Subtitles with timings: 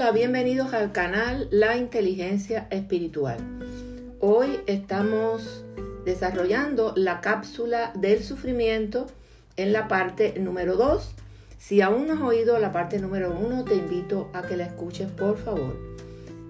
[0.00, 3.36] Hola, bienvenidos al canal La Inteligencia Espiritual.
[4.20, 5.64] Hoy estamos
[6.04, 9.08] desarrollando la cápsula del sufrimiento
[9.56, 11.16] en la parte número 2.
[11.58, 15.10] Si aún no has oído la parte número 1, te invito a que la escuches,
[15.10, 15.76] por favor.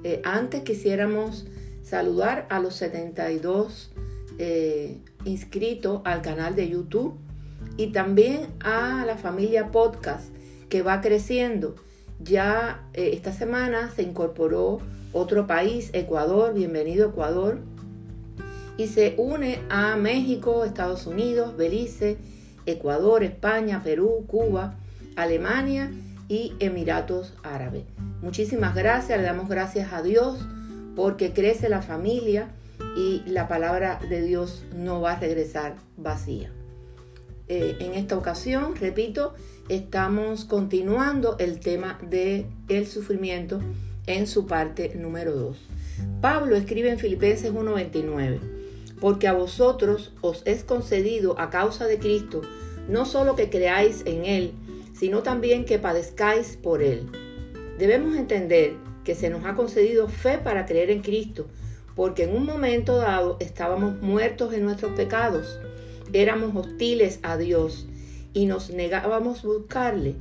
[0.05, 1.47] Eh, antes quisiéramos
[1.83, 3.93] saludar a los 72
[4.39, 7.17] eh, inscritos al canal de YouTube
[7.79, 10.35] y también a la familia podcast
[10.69, 11.77] que va creciendo
[12.21, 14.81] ya eh, esta semana se incorporó
[15.13, 17.59] otro país, Ecuador, bienvenido Ecuador,
[18.77, 22.19] y se une a México, Estados Unidos, Belice,
[22.67, 24.77] Ecuador, España, Perú, Cuba,
[25.17, 25.91] Alemania
[26.29, 27.85] y Emiratos Árabes.
[28.23, 30.39] Muchísimas gracias, le damos gracias a Dios
[30.95, 32.49] porque crece la familia
[32.97, 36.53] y la palabra de Dios no va a regresar vacía.
[37.49, 39.33] Eh, en esta ocasión, repito,
[39.71, 43.61] estamos continuando el tema del el sufrimiento
[44.07, 45.57] en su parte número 2.
[46.21, 48.41] Pablo escribe en Filipenses 1:29,
[49.01, 52.43] porque a vosotros os es concedido a causa de Cristo
[52.89, 54.53] no solo que creáis en Él,
[54.99, 57.07] sino también que padezcáis por Él.
[57.79, 58.75] Debemos entender
[59.05, 61.47] que se nos ha concedido fe para creer en Cristo,
[61.95, 65.59] porque en un momento dado estábamos muertos en nuestros pecados
[66.13, 67.87] éramos hostiles a Dios
[68.33, 70.15] y nos negábamos buscarle,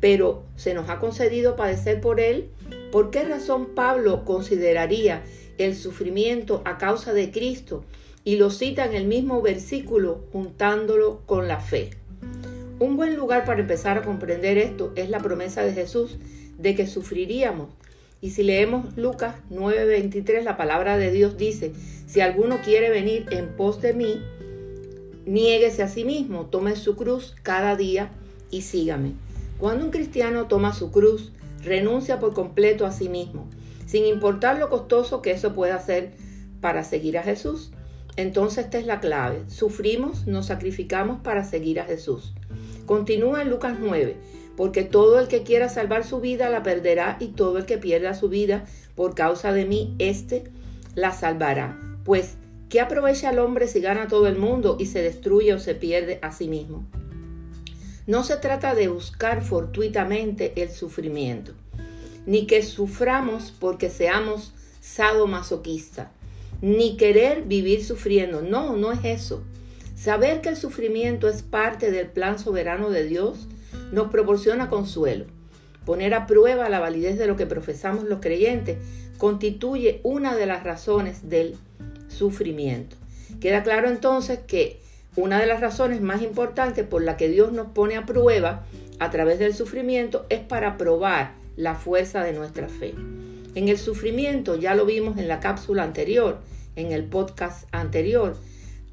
[0.00, 2.50] pero se nos ha concedido padecer por él.
[2.90, 5.22] ¿Por qué razón Pablo consideraría
[5.58, 7.84] el sufrimiento a causa de Cristo?
[8.24, 11.90] Y lo cita en el mismo versículo juntándolo con la fe.
[12.78, 16.18] Un buen lugar para empezar a comprender esto es la promesa de Jesús
[16.58, 17.68] de que sufriríamos.
[18.20, 21.72] Y si leemos Lucas 9:23, la palabra de Dios dice,
[22.06, 24.22] si alguno quiere venir en pos de mí,
[25.26, 28.10] Niéguese a sí mismo, tome su cruz cada día
[28.50, 29.14] y sígame.
[29.58, 33.46] Cuando un cristiano toma su cruz, renuncia por completo a sí mismo,
[33.86, 36.12] sin importar lo costoso que eso pueda ser
[36.60, 37.70] para seguir a Jesús.
[38.16, 39.42] Entonces esta es la clave.
[39.48, 42.34] Sufrimos, nos sacrificamos para seguir a Jesús.
[42.86, 44.16] Continúa en Lucas 9,
[44.56, 48.14] porque todo el que quiera salvar su vida la perderá y todo el que pierda
[48.14, 48.64] su vida
[48.96, 50.44] por causa de mí, éste
[50.94, 51.78] la salvará.
[52.04, 52.36] Pues
[52.72, 56.18] ¿Qué aprovecha el hombre si gana todo el mundo y se destruye o se pierde
[56.22, 56.86] a sí mismo?
[58.06, 61.52] No se trata de buscar fortuitamente el sufrimiento,
[62.24, 66.08] ni que suframos porque seamos sadomasoquistas,
[66.62, 68.40] ni querer vivir sufriendo.
[68.40, 69.42] No, no es eso.
[69.94, 73.48] Saber que el sufrimiento es parte del plan soberano de Dios
[73.92, 75.26] nos proporciona consuelo.
[75.84, 78.78] Poner a prueba la validez de lo que profesamos los creyentes
[79.18, 81.58] constituye una de las razones del
[82.12, 82.96] sufrimiento.
[83.40, 84.80] Queda claro entonces que
[85.16, 88.64] una de las razones más importantes por la que Dios nos pone a prueba
[88.98, 92.94] a través del sufrimiento es para probar la fuerza de nuestra fe.
[93.54, 96.38] En el sufrimiento, ya lo vimos en la cápsula anterior,
[96.76, 98.36] en el podcast anterior,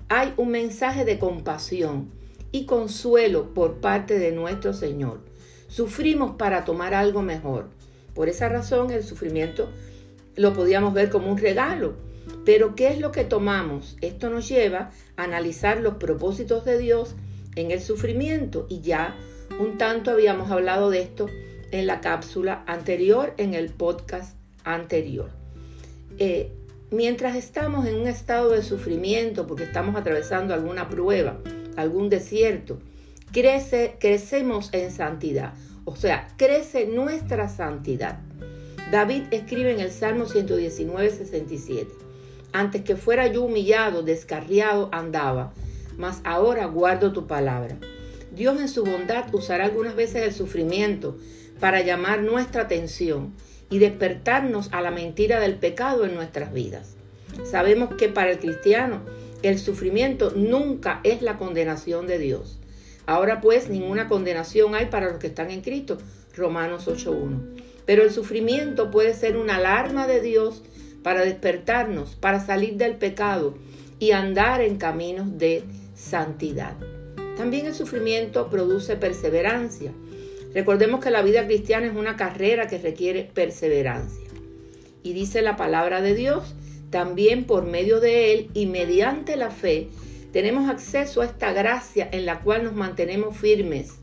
[0.09, 2.09] hay un mensaje de compasión
[2.51, 5.19] y consuelo por parte de nuestro Señor.
[5.68, 7.69] Sufrimos para tomar algo mejor.
[8.16, 9.69] Por esa razón el sufrimiento
[10.36, 11.94] lo podíamos ver como un regalo
[12.46, 13.97] pero ¿qué es lo que tomamos?
[14.02, 17.16] Esto nos lleva a analizar los propósitos de Dios
[17.56, 19.16] en el sufrimiento y ya
[19.59, 21.28] un tanto habíamos hablado de esto
[21.72, 25.30] en la cápsula anterior, en el podcast anterior.
[26.18, 26.52] Eh,
[26.91, 31.40] mientras estamos en un estado de sufrimiento porque estamos atravesando alguna prueba,
[31.75, 32.80] algún desierto,
[33.31, 35.53] crece, crecemos en santidad,
[35.86, 38.19] o sea, crece nuestra santidad.
[38.91, 42.09] David escribe en el Salmo 119, 67.
[42.52, 45.54] Antes que fuera yo humillado, descarriado, andaba,
[45.98, 47.78] mas ahora guardo tu palabra.
[48.32, 51.18] Dios en su bondad usará algunas veces el sufrimiento
[51.60, 53.34] para llamar nuestra atención
[53.69, 56.96] y despertarnos a la mentira del pecado en nuestras vidas.
[57.44, 59.02] Sabemos que para el cristiano
[59.44, 62.60] el sufrimiento nunca es la condenación de Dios.
[63.06, 65.98] Ahora pues ninguna condenación hay para los que están en Cristo.
[66.36, 67.62] Romanos 8.1.
[67.86, 70.63] Pero el sufrimiento puede ser una alarma de Dios
[71.04, 73.56] para despertarnos, para salir del pecado
[74.00, 75.63] y andar en caminos de
[75.96, 76.74] santidad.
[77.38, 79.92] También el sufrimiento produce perseverancia.
[80.54, 84.28] Recordemos que la vida cristiana es una carrera que requiere perseverancia.
[85.04, 86.56] Y dice la palabra de Dios,
[86.90, 89.88] también por medio de Él y mediante la fe,
[90.34, 93.95] tenemos acceso a esta gracia en la cual nos mantenemos firmes.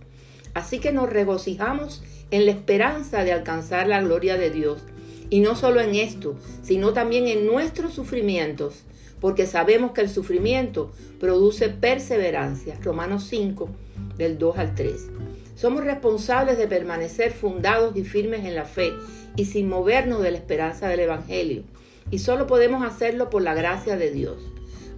[0.54, 4.82] Así que nos regocijamos en la esperanza de alcanzar la gloria de Dios
[5.31, 8.82] y no solo en esto, sino también en nuestros sufrimientos,
[9.20, 12.78] porque sabemos que el sufrimiento produce perseverancia.
[12.82, 13.69] Romanos 5,
[14.17, 15.08] del 2 al 3.
[15.55, 18.93] Somos responsables de permanecer fundados y firmes en la fe
[19.37, 21.62] y sin movernos de la esperanza del Evangelio.
[22.11, 24.37] Y solo podemos hacerlo por la gracia de Dios.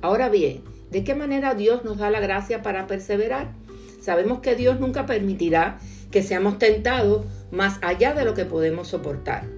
[0.03, 3.53] Ahora bien, ¿de qué manera Dios nos da la gracia para perseverar?
[4.01, 5.79] Sabemos que Dios nunca permitirá
[6.11, 9.58] que seamos tentados más allá de lo que podemos soportar.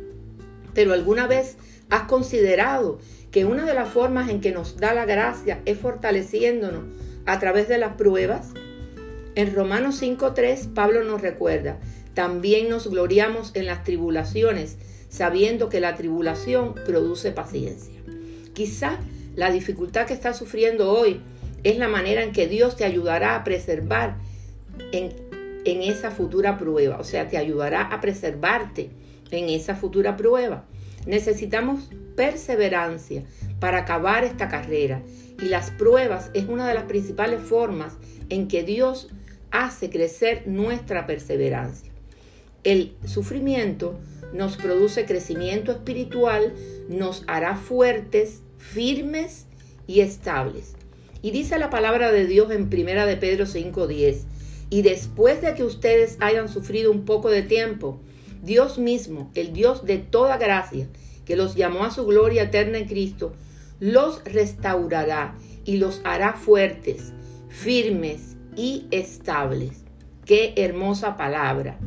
[0.75, 1.57] Pero alguna vez
[1.91, 2.99] has considerado
[3.31, 6.85] que una de las formas en que nos da la gracia es fortaleciéndonos
[7.27, 8.49] a través de las pruebas?
[9.35, 11.79] En Romanos 5.3 Pablo nos recuerda,
[12.15, 14.77] también nos gloriamos en las tribulaciones,
[15.09, 18.01] sabiendo que la tribulación produce paciencia.
[18.53, 18.99] Quizá
[19.37, 21.21] la dificultad que estás sufriendo hoy
[21.63, 24.17] es la manera en que Dios te ayudará a preservar
[24.93, 25.15] en,
[25.65, 28.91] en esa futura prueba, o sea, te ayudará a preservarte
[29.31, 30.67] en esa futura prueba.
[31.07, 33.25] Necesitamos perseverancia
[33.59, 35.03] para acabar esta carrera
[35.41, 37.95] y las pruebas es una de las principales formas
[38.29, 39.09] en que Dios
[39.51, 41.91] hace crecer nuestra perseverancia.
[42.63, 43.99] El sufrimiento
[44.35, 46.53] nos produce crecimiento espiritual,
[46.89, 49.47] nos hará fuertes, firmes
[49.87, 50.75] y estables.
[51.23, 54.27] Y dice la palabra de Dios en Primera de Pedro 5:10,
[54.69, 58.01] y después de que ustedes hayan sufrido un poco de tiempo,
[58.43, 60.89] Dios mismo, el Dios de toda gracia,
[61.25, 63.35] que los llamó a su gloria eterna en Cristo,
[63.79, 67.13] los restaurará y los hará fuertes,
[67.49, 69.85] firmes y estables.
[70.25, 71.79] Qué hermosa palabra.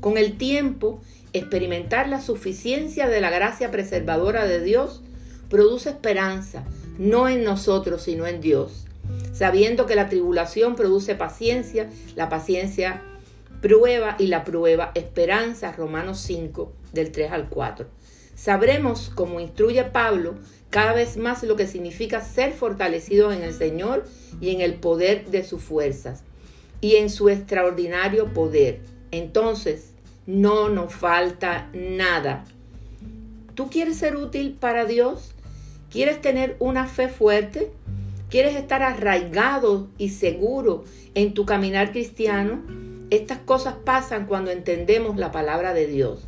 [0.00, 1.00] Con el tiempo,
[1.32, 5.02] experimentar la suficiencia de la gracia preservadora de Dios
[5.48, 6.64] produce esperanza,
[6.98, 8.86] no en nosotros, sino en Dios.
[9.32, 13.02] Sabiendo que la tribulación produce paciencia, la paciencia
[13.64, 17.86] prueba y la prueba esperanza, Romanos 5, del 3 al 4.
[18.34, 20.34] Sabremos, como instruye Pablo,
[20.68, 24.04] cada vez más lo que significa ser fortalecido en el Señor
[24.38, 26.24] y en el poder de sus fuerzas
[26.82, 28.80] y en su extraordinario poder.
[29.12, 29.92] Entonces,
[30.26, 32.44] no nos falta nada.
[33.54, 35.32] ¿Tú quieres ser útil para Dios?
[35.90, 37.70] ¿Quieres tener una fe fuerte?
[38.28, 40.84] ¿Quieres estar arraigado y seguro
[41.14, 42.60] en tu caminar cristiano?
[43.14, 46.24] Estas cosas pasan cuando entendemos la palabra de Dios.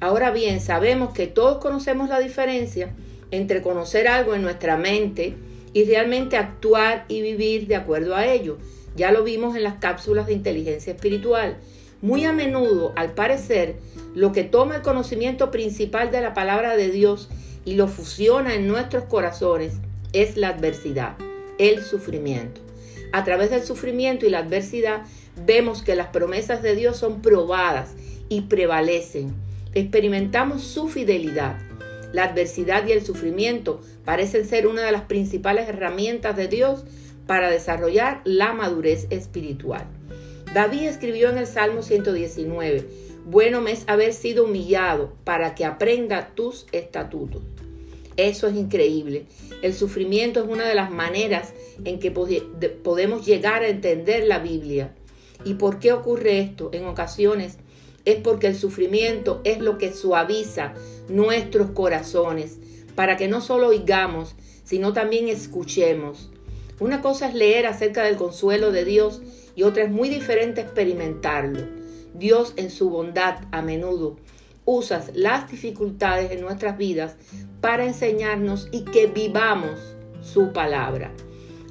[0.00, 2.90] Ahora bien, sabemos que todos conocemos la diferencia
[3.30, 5.36] entre conocer algo en nuestra mente
[5.72, 8.58] y realmente actuar y vivir de acuerdo a ello.
[8.96, 11.58] Ya lo vimos en las cápsulas de inteligencia espiritual.
[12.02, 13.76] Muy a menudo, al parecer,
[14.16, 17.28] lo que toma el conocimiento principal de la palabra de Dios
[17.64, 19.74] y lo fusiona en nuestros corazones
[20.12, 21.14] es la adversidad,
[21.58, 22.60] el sufrimiento.
[23.12, 25.02] A través del sufrimiento y la adversidad
[25.44, 27.94] vemos que las promesas de Dios son probadas
[28.28, 29.34] y prevalecen
[29.74, 31.58] experimentamos su fidelidad.
[32.12, 36.84] La adversidad y el sufrimiento parecen ser una de las principales herramientas de Dios
[37.26, 39.86] para desarrollar la madurez espiritual.
[40.54, 42.86] David escribió en el Salmo 119,
[43.26, 47.42] bueno me es haber sido humillado para que aprenda tus estatutos.
[48.16, 49.26] Eso es increíble.
[49.62, 51.52] El sufrimiento es una de las maneras
[51.84, 54.94] en que podemos llegar a entender la Biblia.
[55.44, 56.70] ¿Y por qué ocurre esto?
[56.72, 57.58] En ocasiones
[58.04, 60.74] es porque el sufrimiento es lo que suaviza
[61.08, 62.58] nuestros corazones
[62.94, 66.30] para que no solo oigamos, sino también escuchemos.
[66.80, 69.20] Una cosa es leer acerca del consuelo de Dios
[69.54, 71.66] y otra es muy diferente experimentarlo.
[72.14, 74.16] Dios en su bondad a menudo
[74.64, 77.16] usa las dificultades de nuestras vidas
[77.60, 79.78] para enseñarnos y que vivamos
[80.20, 81.12] su palabra.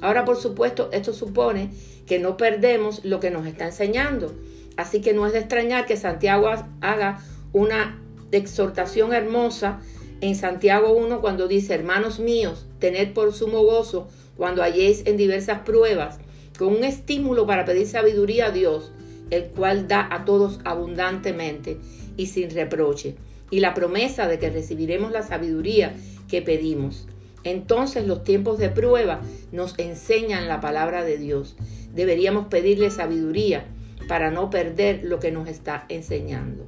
[0.00, 1.70] Ahora, por supuesto, esto supone
[2.08, 4.34] que no perdemos lo que nos está enseñando.
[4.76, 6.48] Así que no es de extrañar que Santiago
[6.80, 7.18] haga
[7.52, 8.00] una
[8.32, 9.80] exhortación hermosa
[10.20, 15.60] en Santiago 1 cuando dice, hermanos míos, tened por sumo gozo cuando halléis en diversas
[15.60, 16.18] pruebas,
[16.58, 18.90] con un estímulo para pedir sabiduría a Dios,
[19.30, 21.78] el cual da a todos abundantemente
[22.16, 23.16] y sin reproche,
[23.50, 25.94] y la promesa de que recibiremos la sabiduría
[26.28, 27.06] que pedimos.
[27.44, 29.20] Entonces los tiempos de prueba
[29.52, 31.56] nos enseñan la palabra de Dios.
[31.98, 33.64] Deberíamos pedirle sabiduría
[34.06, 36.64] para no perder lo que nos está enseñando.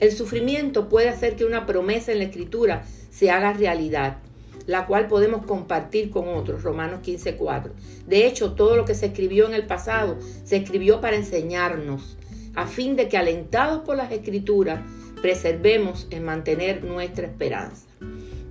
[0.00, 4.16] El sufrimiento puede hacer que una promesa en la escritura se haga realidad,
[4.64, 7.72] la cual podemos compartir con otros, Romanos 15:4.
[8.06, 12.16] De hecho, todo lo que se escribió en el pasado se escribió para enseñarnos,
[12.54, 14.80] a fin de que alentados por las escrituras,
[15.20, 17.86] preservemos en mantener nuestra esperanza.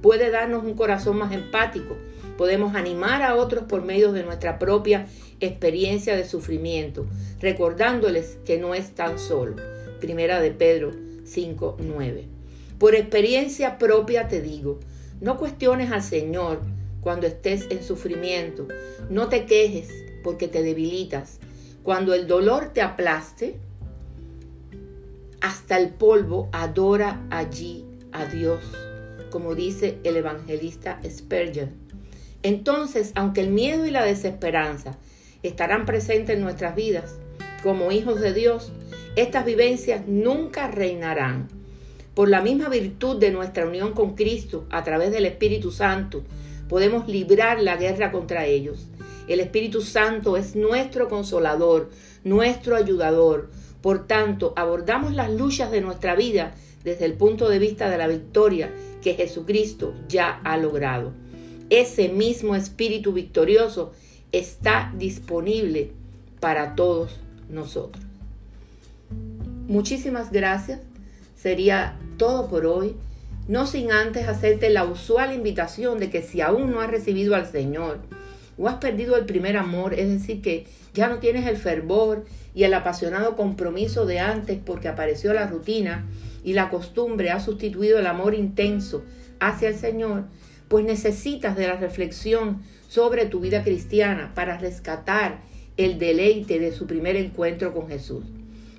[0.03, 1.97] Puede darnos un corazón más empático,
[2.41, 5.05] podemos animar a otros por medio de nuestra propia
[5.41, 7.05] experiencia de sufrimiento,
[7.39, 9.62] recordándoles que no están solos.
[10.00, 10.91] Primera de Pedro
[11.24, 12.25] 5:9.
[12.79, 14.79] Por experiencia propia te digo,
[15.19, 16.62] no cuestiones al Señor
[17.01, 18.67] cuando estés en sufrimiento,
[19.07, 19.89] no te quejes
[20.24, 21.38] porque te debilitas.
[21.83, 23.60] Cuando el dolor te aplaste,
[25.41, 28.63] hasta el polvo adora allí a Dios,
[29.29, 31.80] como dice el evangelista Spurgeon.
[32.43, 34.98] Entonces, aunque el miedo y la desesperanza
[35.43, 37.15] estarán presentes en nuestras vidas,
[37.63, 38.71] como hijos de Dios,
[39.15, 41.50] estas vivencias nunca reinarán.
[42.15, 46.24] Por la misma virtud de nuestra unión con Cristo a través del Espíritu Santo,
[46.67, 48.88] podemos librar la guerra contra ellos.
[49.27, 51.89] El Espíritu Santo es nuestro consolador,
[52.24, 53.50] nuestro ayudador.
[53.81, 58.07] Por tanto, abordamos las luchas de nuestra vida desde el punto de vista de la
[58.07, 58.71] victoria
[59.01, 61.13] que Jesucristo ya ha logrado.
[61.71, 63.93] Ese mismo Espíritu victorioso
[64.33, 65.91] está disponible
[66.41, 68.03] para todos nosotros.
[69.67, 70.81] Muchísimas gracias.
[71.33, 72.97] Sería todo por hoy.
[73.47, 77.49] No sin antes hacerte la usual invitación de que si aún no has recibido al
[77.49, 77.99] Señor
[78.57, 82.65] o has perdido el primer amor, es decir, que ya no tienes el fervor y
[82.65, 86.05] el apasionado compromiso de antes porque apareció la rutina
[86.43, 89.05] y la costumbre ha sustituido el amor intenso
[89.39, 90.25] hacia el Señor,
[90.71, 95.41] pues necesitas de la reflexión sobre tu vida cristiana para rescatar
[95.75, 98.23] el deleite de su primer encuentro con Jesús.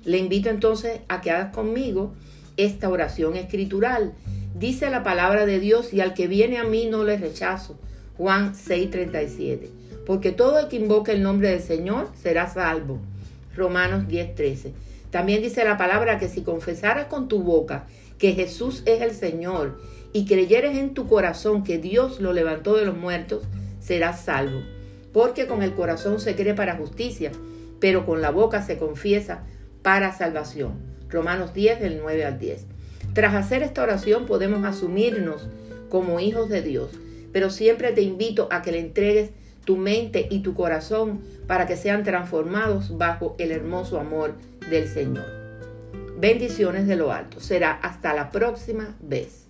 [0.03, 2.15] Le invito entonces a que hagas conmigo
[2.57, 4.15] esta oración escritural.
[4.57, 7.77] Dice la palabra de Dios y al que viene a mí no le rechazo.
[8.17, 9.69] Juan 6:37.
[10.03, 12.97] Porque todo el que invoque el nombre del Señor será salvo.
[13.55, 14.71] Romanos 10:13.
[15.13, 17.85] También dice la palabra que si confesaras con tu boca
[18.17, 19.79] que Jesús es el Señor
[20.11, 23.43] y creyeres en tu corazón que Dios lo levantó de los muertos,
[23.79, 24.63] serás salvo.
[25.11, 27.31] Porque con el corazón se cree para justicia,
[27.79, 29.43] pero con la boca se confiesa
[29.83, 30.79] para salvación.
[31.09, 32.65] Romanos 10 del 9 al 10.
[33.13, 35.47] Tras hacer esta oración podemos asumirnos
[35.89, 36.89] como hijos de Dios,
[37.31, 39.29] pero siempre te invito a que le entregues
[39.63, 44.33] tu mente y tu corazón para que sean transformados bajo el hermoso amor
[44.69, 45.25] del Señor.
[46.17, 47.39] Bendiciones de lo alto.
[47.39, 49.42] Será hasta la próxima vez.